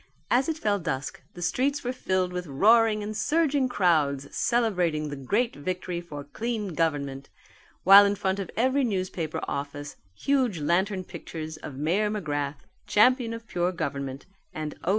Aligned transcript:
As 0.31 0.49
it 0.49 0.57
fell 0.57 0.79
dusk 0.79 1.21
the 1.35 1.43
streets 1.43 1.83
were 1.83 1.93
filled 1.93 2.33
with 2.33 2.47
roaring 2.47 3.03
and 3.03 3.15
surging 3.15 3.69
crowds 3.69 4.35
celebrating 4.35 5.09
the 5.09 5.15
great 5.15 5.55
victory 5.55 6.01
for 6.01 6.23
clean 6.23 6.69
government, 6.73 7.29
while 7.83 8.03
in 8.03 8.15
front 8.15 8.39
of 8.39 8.49
every 8.57 8.83
newspaper 8.83 9.41
office 9.47 9.97
huge 10.17 10.57
lantern 10.59 11.03
pictures 11.03 11.57
of 11.57 11.75
Mayor 11.75 12.09
McGrath 12.09 12.61
the 12.61 12.65
Champion 12.91 13.31
of 13.31 13.45
Pure 13.45 13.73
Government, 13.73 14.25
and 14.55 14.73
_O. 14.81 14.89